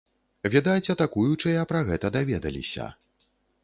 Відаць, 0.53 0.91
атакуючыя 0.95 1.69
пра 1.75 1.85
гэта 1.93 2.15
даведаліся. 2.19 2.93